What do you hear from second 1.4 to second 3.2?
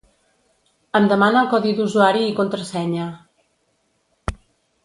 el codi d'usuari i contrasenya.